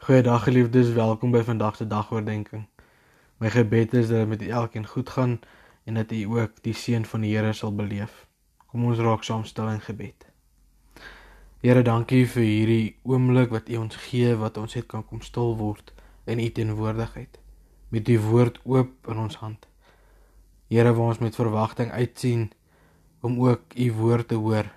Goeiedag 0.00 0.46
geliefdes, 0.46 0.92
welkom 0.96 1.28
by 1.30 1.42
vandag 1.44 1.76
se 1.76 1.84
dagoordenkings. 1.86 2.64
My 3.36 3.50
gebed 3.52 3.92
is 3.94 4.06
dat 4.08 4.22
dit 4.22 4.28
met 4.28 4.42
elkeen 4.42 4.86
goed 4.86 5.10
gaan 5.12 5.34
en 5.84 5.94
dat 5.94 6.12
u 6.12 6.24
ook 6.24 6.62
die 6.64 6.72
seën 6.72 7.04
van 7.04 7.20
die 7.20 7.36
Here 7.36 7.52
sal 7.52 7.74
beleef. 7.74 8.26
Kom 8.72 8.84
ons 8.88 8.98
raak 8.98 9.22
saam 9.28 9.44
stil 9.44 9.68
in 9.68 9.84
gebed. 9.84 10.24
Here, 11.60 11.82
dankie 11.82 12.22
vir 12.24 12.42
hierdie 12.42 12.96
oomblik 13.02 13.52
wat 13.52 13.68
U 13.68 13.76
ons 13.76 14.00
gee 14.06 14.32
wat 14.40 14.56
ons 14.56 14.74
net 14.74 14.88
kan 14.88 15.04
kom 15.04 15.20
stil 15.20 15.52
word 15.60 15.92
in 16.24 16.40
U 16.40 16.48
teenwoordigheid 16.48 17.36
met 17.92 18.08
U 18.08 18.18
woord 18.30 18.56
oop 18.64 19.12
in 19.12 19.20
ons 19.20 19.36
hand. 19.44 19.68
Here, 20.72 20.96
waar 20.96 21.12
ons 21.12 21.20
met 21.20 21.36
verwagting 21.36 21.92
uitsien 21.92 22.48
om 23.20 23.36
ook 23.44 23.76
U 23.76 23.92
woord 24.00 24.32
te 24.32 24.40
hoor 24.40 24.72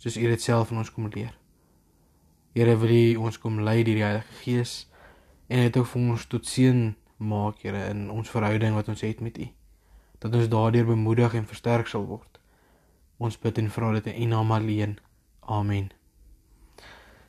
soos 0.00 0.16
U 0.16 0.24
dit 0.24 0.40
self 0.40 0.72
aan 0.72 0.86
ons 0.86 0.96
kom 0.96 1.12
leer. 1.12 1.36
Here 2.54 2.76
wil 2.78 2.90
U 2.94 3.16
ons 3.26 3.38
kom 3.42 3.56
lei 3.66 3.80
deur 3.82 3.96
die 3.98 4.04
Heilige 4.06 4.36
Gees 4.44 4.74
en 5.50 5.64
dit 5.64 5.76
ook 5.76 5.88
vir 5.90 6.02
ons 6.12 6.26
tot 6.30 6.46
seën 6.46 6.94
maak, 7.18 7.64
Here, 7.64 7.88
in 7.90 8.06
ons 8.14 8.30
verhouding 8.30 8.76
wat 8.78 8.88
ons 8.92 9.02
het 9.02 9.20
met 9.20 9.38
U. 9.42 9.48
Dat 10.22 10.36
ons 10.38 10.48
daardeur 10.52 10.86
bemoedig 10.86 11.34
en 11.34 11.48
versterk 11.50 11.90
sal 11.90 12.06
word. 12.06 12.38
Ons 13.18 13.40
bid 13.42 13.58
en 13.58 13.72
vra 13.74 13.90
dit 13.96 14.06
in 14.12 14.22
U 14.22 14.28
naam 14.36 14.54
alleen. 14.54 14.94
Amen. 15.42 15.90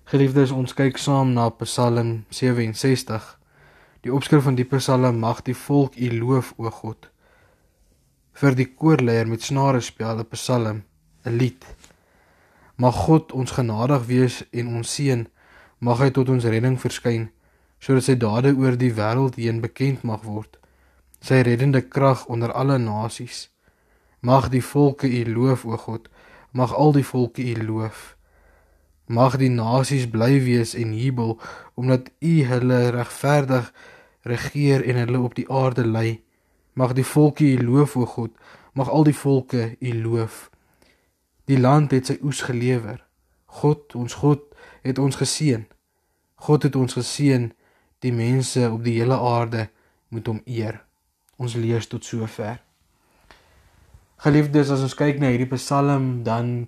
Geliefdes, 0.06 0.54
ons 0.54 0.78
kyk 0.78 1.02
saam 1.02 1.34
na 1.34 1.48
Psalm 1.64 2.12
67. 2.30 3.26
Die 4.06 4.14
opskrif 4.14 4.46
van 4.46 4.60
die 4.60 4.68
Psalm 4.70 5.24
mag 5.26 5.42
die 5.48 5.58
volk 5.58 5.98
U 5.98 6.12
loof, 6.20 6.54
o 6.62 6.70
God. 6.70 7.10
Vir 8.38 8.54
die 8.54 8.70
koorleier 8.70 9.26
met 9.26 9.42
snare 9.42 9.82
speel 9.82 10.22
'n 10.22 10.30
Psalm, 10.30 10.84
'n 11.26 11.38
lied. 11.38 11.66
Mag 12.76 12.96
God 13.06 13.32
ons 13.32 13.52
genadig 13.52 14.06
wees 14.06 14.44
en 14.52 14.68
ons 14.68 14.94
seën. 14.96 15.28
Mag 15.80 16.02
hy 16.04 16.10
tot 16.12 16.30
ons 16.30 16.44
redding 16.44 16.76
verskyn 16.80 17.30
sodat 17.86 18.08
sy 18.08 18.16
dade 18.18 18.50
oor 18.58 18.74
die 18.80 18.94
wêreld 18.98 19.36
heen 19.38 19.60
bekend 19.62 20.02
mag 20.08 20.24
word. 20.26 20.58
Sy 21.22 21.44
reddende 21.46 21.84
krag 21.86 22.24
onder 22.32 22.52
alle 22.52 22.80
nasies. 22.82 23.50
Mag 24.26 24.50
die 24.50 24.64
volke 24.64 25.06
U 25.06 25.22
loof, 25.30 25.66
o 25.66 25.78
God. 25.78 26.10
Mag 26.52 26.74
al 26.74 26.96
die 26.98 27.06
volke 27.06 27.46
U 27.46 27.56
loof. 27.62 28.16
Mag 29.06 29.38
die 29.38 29.52
nasies 29.54 30.08
bly 30.10 30.40
wees 30.42 30.74
en 30.74 30.96
jubel 30.98 31.38
omdat 31.78 32.10
U 32.26 32.34
hulle 32.50 32.80
regverdig 32.96 33.70
regeer 34.26 34.82
en 34.82 35.04
hulle 35.04 35.22
op 35.22 35.38
die 35.38 35.46
aarde 35.50 35.86
lei. 35.86 36.24
Mag 36.74 36.96
die 36.98 37.06
volke 37.06 37.46
U 37.46 37.62
loof, 37.62 37.96
o 37.96 38.06
God. 38.06 38.34
Mag 38.74 38.90
al 38.90 39.06
die 39.06 39.16
volke 39.16 39.76
U 39.80 39.94
loof. 40.02 40.50
Die 41.46 41.60
land 41.60 41.92
het 41.94 42.10
sy 42.10 42.18
oes 42.26 42.42
gelewer. 42.42 43.04
God, 43.62 43.96
ons 43.96 44.18
God, 44.22 44.42
het 44.82 45.00
ons 45.00 45.16
geseën. 45.16 45.66
God 46.48 46.66
het 46.66 46.76
ons 46.76 46.98
geseën. 46.98 47.52
Die 48.04 48.14
mense 48.14 48.66
op 48.72 48.84
die 48.86 48.98
hele 49.00 49.18
aarde 49.18 49.70
moet 50.14 50.28
hom 50.28 50.42
eer. 50.46 50.82
Ons 51.38 51.56
lees 51.60 51.88
tot 51.88 52.06
sover. 52.06 52.60
Geliefdes, 54.26 54.72
as 54.74 54.84
ons 54.86 54.98
kyk 54.98 55.20
na 55.20 55.30
hierdie 55.34 55.50
Psalm, 55.54 56.24
dan 56.26 56.68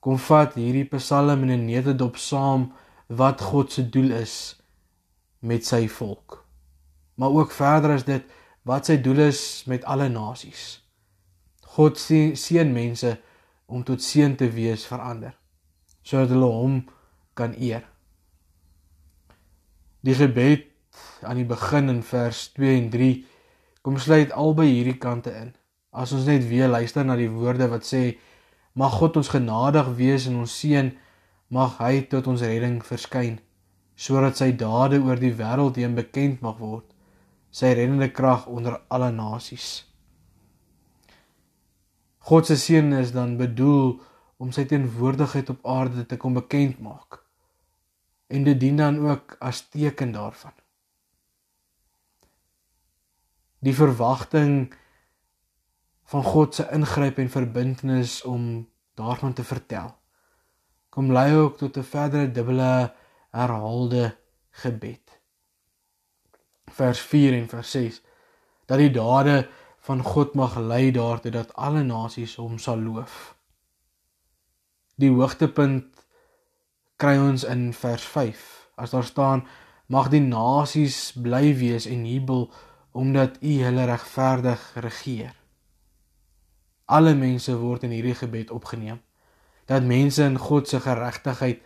kom 0.00 0.18
vat 0.30 0.54
hierdie 0.56 0.88
Psalm 0.96 1.44
in 1.44 1.52
'n 1.52 1.66
nederdop 1.66 2.16
saam 2.16 2.72
wat 3.08 3.40
God 3.40 3.72
se 3.72 3.82
doel 3.82 4.12
is 4.12 4.56
met 5.40 5.66
sy 5.66 5.88
volk. 5.88 6.44
Maar 7.14 7.30
ook 7.30 7.52
verder 7.52 7.90
as 7.90 8.04
dit 8.04 8.24
wat 8.62 8.86
sy 8.86 8.96
doel 9.00 9.18
is 9.18 9.64
met 9.66 9.84
alle 9.84 10.08
nasies. 10.08 10.82
God 11.60 11.98
seën 11.98 12.72
mense 12.72 13.18
om 13.70 13.84
tot 13.86 14.02
seën 14.02 14.36
te 14.36 14.50
wees 14.52 14.86
vir 14.90 15.04
ander 15.04 15.36
sodat 16.02 16.32
hulle 16.32 16.48
hom 16.48 16.76
kan 17.36 17.52
eer. 17.60 17.84
Die 20.00 20.16
gebed 20.16 20.64
aan 21.22 21.38
die 21.38 21.46
begin 21.48 21.92
in 21.92 22.00
vers 22.02 22.48
2 22.56 22.76
en 22.78 22.88
3 22.90 23.10
kom 23.84 23.98
sluit 24.00 24.32
albei 24.32 24.70
hierdie 24.70 24.96
kante 24.98 25.32
in. 25.36 25.52
As 25.92 26.12
ons 26.16 26.26
net 26.28 26.46
weer 26.48 26.72
luister 26.72 27.04
na 27.04 27.16
die 27.20 27.30
woorde 27.30 27.68
wat 27.70 27.86
sê 27.86 28.16
mag 28.80 28.96
God 28.96 29.20
ons 29.20 29.32
genadig 29.32 29.92
wees 29.98 30.26
en 30.30 30.40
ons 30.42 30.56
seën 30.62 30.90
mag 31.52 31.76
hy 31.82 32.06
tot 32.10 32.30
ons 32.30 32.42
redding 32.46 32.80
verskyn 32.86 33.38
sodat 34.00 34.38
sy 34.40 34.52
dade 34.56 34.96
oor 35.04 35.18
die 35.20 35.34
wêreld 35.36 35.76
heen 35.76 35.96
bekend 35.98 36.40
mag 36.40 36.56
word 36.62 36.86
sy 37.52 37.74
reddende 37.74 38.08
krag 38.14 38.46
onder 38.48 38.78
alle 38.88 39.10
nasies. 39.12 39.89
God 42.28 42.46
se 42.46 42.56
seën 42.56 42.92
is 42.92 43.12
dan 43.16 43.36
bedoel 43.40 44.00
om 44.40 44.52
sy 44.52 44.66
teenwoordigheid 44.68 45.50
op 45.52 45.66
aarde 45.66 46.06
te 46.06 46.18
kom 46.20 46.36
bekend 46.36 46.80
maak. 46.84 47.22
En 48.28 48.44
dit 48.44 48.60
dien 48.60 48.76
dan 48.76 49.00
ook 49.08 49.36
as 49.40 49.62
teken 49.68 50.12
daarvan. 50.12 50.52
Die 53.60 53.74
verwagting 53.76 54.72
van 56.12 56.24
God 56.24 56.54
se 56.54 56.68
ingryp 56.72 57.18
en 57.18 57.30
verbintenis 57.30 58.22
om 58.22 58.68
daarvan 58.94 59.32
te 59.32 59.44
vertel. 59.44 59.92
Kom 60.88 61.12
lei 61.12 61.34
ook 61.36 61.58
tot 61.58 61.76
'n 61.76 61.82
verdere 61.82 62.30
dubbele 62.30 62.94
herhaalde 63.30 64.16
gebed. 64.50 65.20
Vers 66.66 67.00
4 67.00 67.32
en 67.32 67.48
vers 67.48 67.70
6 67.70 68.02
dat 68.66 68.78
die 68.78 68.90
dade 68.90 69.48
van 69.80 70.02
God 70.02 70.34
mag 70.34 70.58
lei 70.58 70.90
daartoe 70.90 71.30
dat 71.30 71.54
alle 71.54 71.82
nasies 71.82 72.36
hom 72.36 72.58
sal 72.58 72.80
loof. 72.80 73.34
Die 75.00 75.10
hoogtepunt 75.10 76.04
kry 77.00 77.16
ons 77.16 77.44
in 77.48 77.70
vers 77.72 78.04
5 78.04 78.46
as 78.80 78.92
daar 78.92 79.04
staan 79.08 79.46
mag 79.90 80.10
die 80.12 80.22
nasies 80.22 81.12
bly 81.16 81.54
wees 81.56 81.86
en 81.88 82.04
jubel 82.06 82.50
omdat 82.92 83.38
u 83.40 83.62
hulle 83.62 83.84
regverdig 83.84 84.60
regeer. 84.74 85.34
Alle 86.84 87.14
mense 87.14 87.54
word 87.56 87.86
in 87.86 87.94
hierdie 87.94 88.18
gebed 88.18 88.50
opgeneem 88.50 89.00
dat 89.70 89.86
mense 89.86 90.24
in 90.26 90.38
God 90.38 90.68
se 90.68 90.80
geregtigheid 90.82 91.60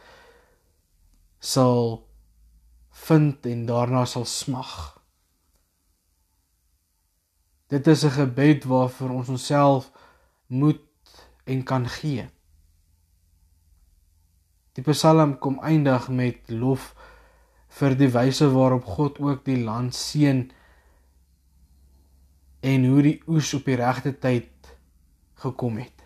sal 1.41 2.05
vind 3.05 3.47
en 3.47 3.67
daarna 3.67 4.05
sal 4.05 4.25
smag. 4.25 5.01
Dit 7.75 7.87
is 7.87 8.05
'n 8.05 8.11
gebed 8.11 8.65
waarvoor 8.65 9.11
ons 9.11 9.29
onsself 9.29 9.91
moet 10.47 10.81
en 11.45 11.63
kan 11.63 11.89
gee. 11.89 12.29
Die 14.73 14.83
Psalm 14.83 15.39
kom 15.39 15.59
eindig 15.59 16.09
met 16.09 16.39
lof 16.47 16.95
vir 17.69 17.97
die 17.97 18.11
wyse 18.11 18.51
waarop 18.51 18.85
God 18.85 19.19
ook 19.19 19.45
die 19.45 19.63
land 19.65 19.95
seën 19.95 20.51
en 22.61 22.87
hoe 22.87 23.03
die 23.03 23.23
oes 23.27 23.55
op 23.55 23.65
die 23.65 23.77
regte 23.77 24.19
tyd 24.19 24.77
gekom 25.35 25.77
het. 25.77 26.03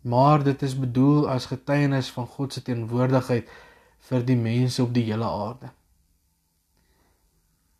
Maar 0.00 0.42
dit 0.44 0.62
is 0.62 0.78
bedoel 0.78 1.28
as 1.28 1.46
getuienis 1.46 2.10
van 2.10 2.26
God 2.26 2.52
se 2.52 2.62
teenwoordigheid 2.62 3.50
vir 3.98 4.24
die 4.24 4.36
mense 4.36 4.82
op 4.82 4.94
die 4.94 5.04
hele 5.10 5.24
aarde. 5.24 5.70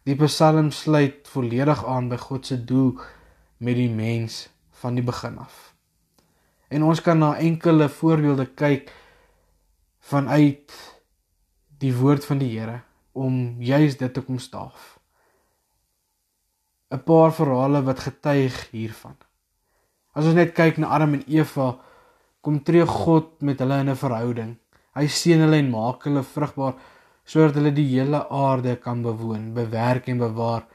Die 0.05 0.17
Psalm 0.21 0.69
sluit 0.71 1.29
volledig 1.33 1.81
aan 1.89 2.11
by 2.11 2.19
God 2.21 2.45
se 2.45 2.59
doel 2.61 2.99
met 3.65 3.79
die 3.79 3.89
mens 3.89 4.51
van 4.83 4.99
die 4.99 5.05
begin 5.05 5.39
af. 5.41 5.71
En 6.69 6.85
ons 6.85 7.01
kan 7.01 7.17
na 7.23 7.31
enkele 7.41 7.89
voorbeelde 7.89 8.45
kyk 8.53 8.93
vanuit 10.05 10.75
die 11.81 11.95
woord 11.97 12.29
van 12.29 12.43
die 12.43 12.51
Here 12.53 12.83
om 13.17 13.63
juis 13.65 13.97
dit 13.97 14.13
te 14.13 14.21
kom 14.21 14.37
staaf. 14.39 14.99
'n 16.93 17.01
Paar 17.01 17.33
verhale 17.33 17.81
wat 17.83 18.05
getuig 18.05 18.59
hiervan. 18.77 19.17
As 20.13 20.29
ons 20.29 20.37
net 20.37 20.53
kyk 20.53 20.77
na 20.79 20.93
Adam 20.93 21.15
en 21.15 21.25
Eva, 21.27 21.79
kom 22.43 22.61
tree 22.61 22.85
God 22.87 23.41
met 23.41 23.59
hulle 23.59 23.81
in 23.81 23.89
'n 23.89 23.97
verhouding. 23.97 24.57
Hy 24.95 25.07
seën 25.09 25.41
hulle 25.41 25.57
en 25.57 25.71
maak 25.71 26.05
hulle 26.05 26.23
vrugbaar 26.23 26.75
sodat 27.25 27.57
hulle 27.59 27.73
die 27.73 27.87
hele 27.89 28.21
aarde 28.29 28.77
kan 28.81 29.03
bewoon, 29.03 29.53
bewerk 29.57 30.09
en 30.13 30.21
bewaar 30.21 30.67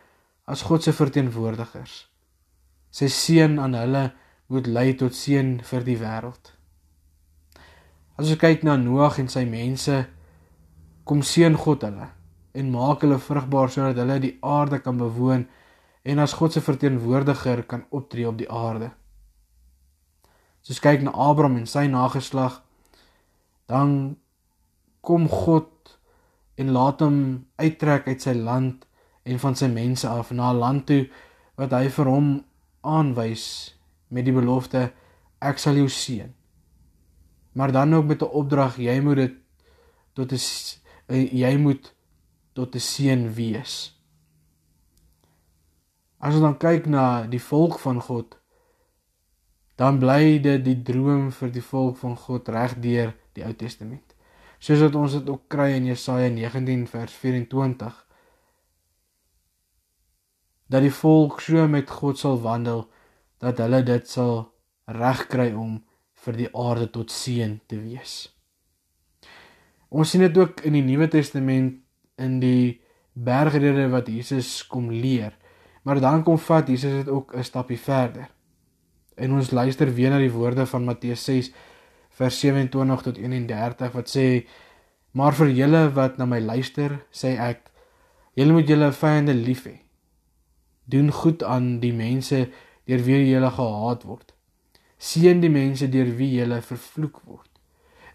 as 0.50 0.63
God 0.66 0.84
se 0.84 0.94
verteenwoordigers. 0.94 2.06
Sy 2.90 3.10
seën 3.13 3.60
aan 3.62 3.78
hulle 3.78 4.06
moet 4.50 4.68
lei 4.68 4.94
tot 4.98 5.13
seën 5.13 5.60
vir 5.66 5.86
die 5.86 5.98
wêreld. 6.01 6.54
As 8.18 8.28
ons 8.28 8.42
kyk 8.42 8.66
na 8.66 8.75
Noag 8.81 9.19
en 9.22 9.30
sy 9.31 9.46
mense, 9.48 10.01
kom 11.06 11.22
seën 11.25 11.56
God 11.57 11.86
hulle 11.86 12.10
en 12.60 12.72
maak 12.74 13.06
hulle 13.06 13.19
vrugbaar 13.22 13.69
sodat 13.69 14.01
hulle 14.01 14.18
die 14.24 14.36
aarde 14.42 14.81
kan 14.81 14.98
bewoon 14.98 15.46
en 16.10 16.22
as 16.24 16.34
God 16.34 16.56
se 16.56 16.63
verteenwoordiger 16.66 17.62
kan 17.69 17.86
optree 17.96 18.28
op 18.28 18.40
die 18.40 18.50
aarde. 18.50 18.90
As 20.63 20.74
ons 20.74 20.81
kyk 20.84 21.06
na 21.06 21.13
Abraham 21.13 21.60
en 21.62 21.69
sy 21.69 21.86
nageslag, 21.92 22.60
dan 23.69 24.18
kom 25.06 25.30
God 25.30 25.69
en 26.59 26.73
laat 26.75 27.01
hom 27.03 27.19
uittrek 27.56 28.07
uit 28.07 28.21
sy 28.21 28.35
land 28.35 28.85
en 29.23 29.39
van 29.39 29.56
sy 29.56 29.69
mense 29.71 30.07
af 30.07 30.31
na 30.31 30.51
'n 30.51 30.61
land 30.63 30.85
toe 30.85 31.03
wat 31.59 31.71
hy 31.71 31.88
vir 31.97 32.07
hom 32.15 32.27
aanwys 32.81 33.45
met 34.09 34.25
die 34.25 34.35
belofte 34.35 34.91
ek 35.39 35.57
sal 35.59 35.75
jou 35.75 35.89
seën. 35.89 36.33
Maar 37.53 37.71
dan 37.71 37.94
ook 37.94 38.06
met 38.06 38.21
'n 38.21 38.35
opdrag 38.41 38.77
jy 38.77 39.00
moet 39.00 39.15
dit 39.15 39.35
tot 40.13 40.31
'n 40.31 40.39
jy 41.44 41.57
moet 41.57 41.94
tot 42.53 42.75
'n 42.75 42.79
seën 42.79 43.33
wees. 43.33 43.95
As 46.19 46.33
ons 46.33 46.41
dan 46.41 46.57
kyk 46.57 46.85
na 46.85 47.27
die 47.27 47.41
volk 47.41 47.79
van 47.79 48.01
God, 48.01 48.38
dan 49.75 50.00
bly 50.00 50.39
dit 50.39 50.63
die 50.65 50.81
droom 50.83 51.31
vir 51.31 51.51
die 51.51 51.63
volk 51.63 51.97
van 51.97 52.17
God 52.17 52.47
regdeur 52.47 53.13
die 53.33 53.45
Ou 53.45 53.53
Testament. 53.53 54.08
Soos 54.59 54.83
wat 54.83 54.95
ons 55.00 55.15
dit 55.15 55.29
ook 55.31 55.47
kry 55.51 55.71
in 55.77 55.88
Jesaja 55.88 56.29
19 56.29 56.88
vers 56.91 57.13
24 57.13 58.06
dat 60.69 60.83
die 60.85 60.94
volk 60.94 61.39
so 61.41 61.67
met 61.67 61.89
God 61.89 62.19
sal 62.19 62.38
wandel 62.44 62.83
dat 63.41 63.57
hulle 63.63 63.79
dit 63.88 64.09
sal 64.09 64.44
regkry 64.85 65.50
om 65.57 65.79
vir 66.25 66.38
die 66.38 66.50
aarde 66.53 66.89
tot 66.94 67.11
seën 67.13 67.56
te 67.71 67.79
wees. 67.79 68.27
Ons 69.89 70.11
sien 70.11 70.21
dit 70.21 70.38
ook 70.38 70.62
in 70.67 70.75
die 70.77 70.85
Nuwe 70.85 71.07
Testament 71.09 71.79
in 72.21 72.38
die 72.44 72.81
bergrede 73.13 73.88
wat 73.89 74.12
Jesus 74.12 74.59
kom 74.67 74.91
leer. 74.91 75.33
Maar 75.88 76.01
dan 76.03 76.23
kom 76.27 76.38
vat 76.38 76.69
Jesus 76.69 77.01
dit 77.01 77.09
ook 77.09 77.33
'n 77.33 77.44
stapie 77.44 77.79
verder. 77.79 78.29
En 79.15 79.33
ons 79.33 79.51
luister 79.51 79.94
weer 79.94 80.09
na 80.09 80.17
die 80.17 80.31
woorde 80.31 80.65
van 80.65 80.83
Matteus 80.83 81.23
6 81.23 81.51
vers 82.19 82.39
27 82.44 83.04
tot 83.07 83.18
31 83.18 83.94
wat 83.95 84.10
sê: 84.12 84.45
"Maar 85.12 85.33
vir 85.33 85.50
julle 85.50 85.83
wat 85.95 86.18
na 86.18 86.25
my 86.25 86.39
luister, 86.39 87.06
sê 87.12 87.38
ek, 87.39 87.71
julle 88.36 88.54
moet 88.54 88.68
julle 88.68 88.92
vyande 88.92 89.33
lief 89.33 89.66
hê 89.66 89.80
doen 90.89 91.12
goed 91.12 91.44
aan 91.44 91.80
die 91.80 91.94
mense 91.94 92.48
deur 92.89 93.04
wie 93.06 93.19
jy 93.30 93.39
gehaat 93.45 94.06
word. 94.10 94.33
Seën 94.98 95.42
die 95.42 95.51
mense 95.54 95.88
deur 95.94 96.10
wie 96.18 96.31
jy 96.39 96.62
vervloek 96.66 97.21
word. 97.25 97.50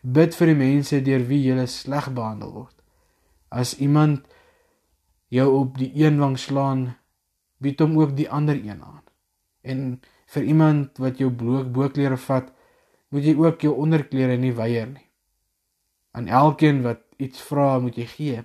Bid 0.02 0.34
vir 0.36 0.52
die 0.52 0.58
mense 0.58 1.00
deur 1.06 1.22
wie 1.28 1.42
jy 1.46 1.66
sleg 1.70 2.10
behandel 2.16 2.50
word. 2.52 2.74
As 3.50 3.76
iemand 3.78 4.26
jou 5.30 5.46
op 5.60 5.78
die 5.78 5.92
een 5.94 6.18
wang 6.18 6.36
slaan, 6.38 6.96
bied 7.62 7.80
hom 7.80 7.94
ook 7.98 8.16
die 8.18 8.28
ander 8.28 8.58
een 8.58 8.82
aan. 8.82 9.04
En 9.62 9.80
vir 10.34 10.42
iemand 10.42 10.98
wat 10.98 11.22
jou 11.22 11.30
bloek 11.30 11.70
boklere 11.72 12.18
vat, 12.26 12.50
moet 13.14 13.22
jy 13.22 13.36
ook 13.38 13.62
jou 13.62 13.76
onderklere 13.78 14.34
nie 14.42 14.50
weier 14.58 14.88
nie. 14.90 15.06
Aan 16.18 16.26
elkeen 16.26 16.80
wat 16.82 17.04
iets 17.22 17.42
vra, 17.46 17.78
moet 17.78 17.94
jy 17.94 18.06
gee. 18.10 18.40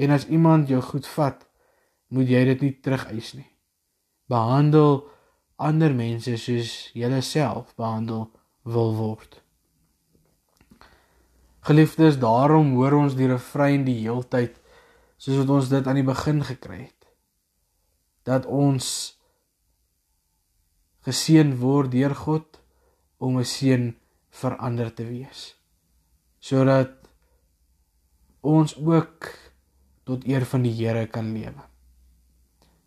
En 0.00 0.14
as 0.14 0.24
iemand 0.32 0.72
jou 0.72 0.80
goed 0.80 1.04
vat, 1.12 1.44
moet 2.08 2.30
jy 2.32 2.40
dit 2.48 2.64
nie 2.64 2.72
terugeis 2.80 3.34
nie. 3.36 3.50
Behandel 4.32 5.02
ander 5.60 5.92
mense 5.92 6.32
soos 6.40 6.72
jouself 6.96 7.74
behandel 7.76 8.30
wil 8.64 8.96
word. 8.96 9.36
Geliefdes, 11.68 12.16
daarom 12.20 12.72
hoor 12.78 12.96
ons 13.02 13.20
die 13.20 13.28
refrein 13.28 13.84
die 13.84 14.00
heeltyd 14.00 14.56
soos 15.20 15.42
wat 15.42 15.54
ons 15.58 15.68
dit 15.68 15.84
aan 15.84 16.00
die 16.00 16.08
begin 16.08 16.40
gekry 16.44 16.80
het. 16.86 17.12
Dat 18.24 18.48
ons 18.48 18.88
geseën 21.04 21.52
word 21.60 21.92
deur 21.92 22.16
God 22.24 22.63
om 23.18 23.38
'n 23.38 23.44
seën 23.44 23.94
vir 24.30 24.56
ander 24.56 24.94
te 24.94 25.04
wees. 25.04 25.54
Sodat 26.38 26.90
ons 28.40 28.76
ook 28.76 29.30
tot 30.04 30.26
eer 30.26 30.44
van 30.46 30.62
die 30.62 30.72
Here 30.72 31.06
kan 31.06 31.32
lewe. 31.32 31.64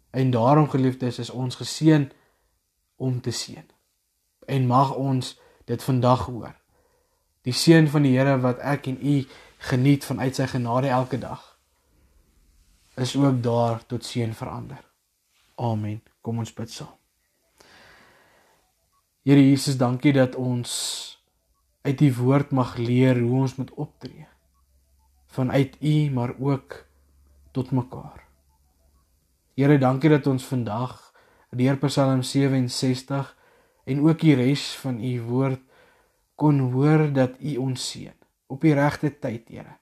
En 0.09 0.31
daarom 0.31 0.69
geliefdes 0.69 1.19
is 1.19 1.29
ons 1.29 1.55
geseën 1.55 2.11
om 2.95 3.21
te 3.21 3.31
seën. 3.31 3.65
En 4.45 4.67
mag 4.67 4.93
ons 4.95 5.39
dit 5.65 5.83
vandag 5.83 6.25
hoor. 6.25 6.55
Die 7.41 7.53
seën 7.53 7.89
van 7.89 8.01
die 8.01 8.17
Here 8.17 8.39
wat 8.39 8.57
ek 8.59 8.87
en 8.87 8.97
u 9.01 9.25
geniet 9.57 10.05
vanuit 10.05 10.35
sy 10.35 10.45
genade 10.45 10.87
elke 10.87 11.17
dag 11.17 11.57
is 12.97 13.15
ook 13.15 13.43
daar 13.43 13.85
tot 13.85 14.05
seën 14.05 14.33
verander. 14.33 14.81
Amen. 15.55 16.01
Kom 16.21 16.37
ons 16.37 16.53
bid 16.53 16.71
saam. 16.71 16.96
Here 19.27 19.41
Jesus, 19.43 19.75
dankie 19.75 20.13
dat 20.15 20.37
ons 20.39 20.71
uit 21.83 22.01
u 22.01 22.07
woord 22.15 22.53
mag 22.55 22.77
leer 22.79 23.17
hoe 23.19 23.41
ons 23.41 23.57
moet 23.59 23.73
optree. 23.75 24.23
Vanuit 25.35 25.75
u 25.83 25.95
maar 26.15 26.31
ook 26.39 26.77
tot 27.51 27.73
mekaar. 27.75 28.23
Here, 29.59 29.75
dankie 29.77 30.13
dat 30.13 30.31
ons 30.31 30.47
vandag 30.47 30.95
deur 31.51 31.75
Psalm 31.83 32.23
67 32.23 33.35
en 33.83 33.99
ook 34.07 34.23
die 34.23 34.37
res 34.39 34.63
van 34.79 35.03
u 35.03 35.11
woord 35.27 35.59
kon 36.39 36.63
hoor 36.71 37.09
dat 37.11 37.35
u 37.43 37.57
ons 37.67 37.89
seën 37.91 38.15
op 38.47 38.63
die 38.63 38.73
regte 38.79 39.11
tyd, 39.11 39.51
Here. 39.51 39.75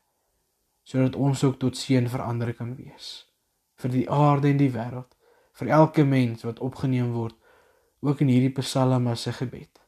Sodat 0.82 1.14
ons 1.16 1.44
ook 1.46 1.62
tot 1.62 1.78
seën 1.78 2.10
vir 2.10 2.26
ander 2.26 2.56
kan 2.58 2.74
wees. 2.74 3.30
Vir 3.78 3.94
die 3.94 4.10
aarde 4.10 4.50
en 4.50 4.58
die 4.58 4.74
wêreld, 4.74 5.14
vir 5.54 5.76
elke 5.84 6.02
mens 6.02 6.42
wat 6.42 6.66
opgeneem 6.66 7.14
word, 7.14 7.38
ook 8.06 8.22
in 8.22 8.32
hierdie 8.32 8.54
Psalm 8.62 9.08
as 9.08 9.28
'n 9.28 9.34
gebed. 9.34 9.82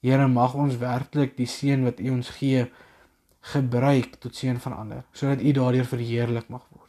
Here, 0.00 0.28
mag 0.28 0.54
ons 0.54 0.76
werklik 0.76 1.36
die 1.36 1.46
seën 1.46 1.84
wat 1.84 2.00
u 2.00 2.10
ons 2.10 2.28
gee 2.28 2.70
gebruik 3.40 4.16
tot 4.20 4.36
seën 4.36 4.60
van 4.60 4.76
ander, 4.76 5.04
sodat 5.12 5.40
u 5.40 5.52
daardeur 5.52 5.84
verheerlik 5.84 6.48
mag 6.48 6.66
word. 6.70 6.84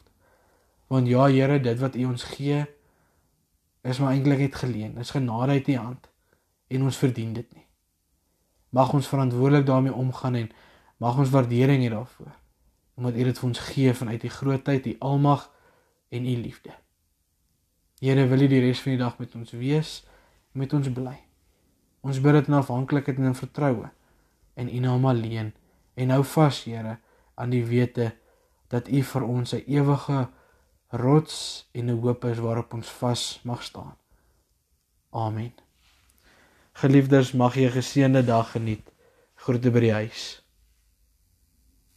Want 0.86 1.08
ja 1.08 1.26
Here, 1.26 1.60
dit 1.60 1.78
wat 1.78 1.96
U 1.96 2.04
ons 2.04 2.22
gee 2.22 2.64
is 3.82 3.98
maar 3.98 4.12
eintlik 4.12 4.38
net 4.38 4.54
geleen. 4.54 4.94
Dis 4.94 5.10
genade 5.10 5.52
uit 5.52 5.68
U 5.68 5.76
hand 5.76 6.08
en 6.68 6.82
ons 6.82 6.96
verdien 6.96 7.32
dit 7.32 7.54
nie. 7.54 7.66
Mag 8.74 8.92
ons 8.92 9.08
verantwoordelik 9.08 9.66
daarmee 9.66 9.94
omgaan 9.94 10.34
en 10.34 10.50
mag 11.02 11.18
ons 11.18 11.30
waardering 11.30 11.84
hê 11.84 11.90
daarvoor. 11.90 12.32
Omdat 12.94 13.14
U 13.14 13.24
dit 13.24 13.38
vir 13.38 13.48
ons 13.48 13.58
gee 13.58 13.94
vanuit 13.94 14.24
U 14.24 14.28
grootheid, 14.28 14.86
U 14.86 14.96
almag 14.98 15.50
en 16.08 16.26
U 16.26 16.36
liefde. 16.42 16.74
Here, 18.00 18.26
wil 18.28 18.44
U 18.44 18.48
die 18.48 18.60
res 18.60 18.80
van 18.84 18.92
die 18.92 19.00
dag 19.00 19.18
met 19.18 19.34
ons 19.34 19.52
wees, 19.56 19.92
met 20.52 20.72
ons 20.76 20.88
bly. 20.92 21.16
Ons 22.04 22.20
bid 22.20 22.36
dit 22.36 22.48
in 22.50 22.58
afhanklikheid 22.58 23.16
en 23.18 23.30
in 23.30 23.38
vertroue 23.38 23.90
in 24.56 24.68
U 24.68 24.80
naam 24.80 25.06
alleen 25.08 25.52
en 25.96 26.12
hou 26.12 26.22
vas, 26.24 26.62
Here, 26.64 26.98
aan 27.36 27.50
die 27.50 27.64
wete 27.64 28.12
dat 28.72 28.88
U 28.88 29.02
vir 29.02 29.24
ons 29.24 29.54
'n 29.54 29.64
ewige 29.66 30.28
rots 30.92 31.68
en 31.72 31.90
'n 31.90 32.00
hoop 32.00 32.24
is 32.24 32.38
waarop 32.38 32.74
ons 32.74 32.88
vas 32.88 33.40
mag 33.44 33.62
staan. 33.62 33.96
Amen. 35.10 35.52
Geliefdes, 36.72 37.32
mag 37.32 37.54
jy 37.54 37.66
'n 37.66 37.72
geseënde 37.80 38.24
dag 38.24 38.50
geniet. 38.52 38.92
Groete 39.34 39.70
by 39.70 39.80
die 39.80 39.92
huis. 39.92 40.45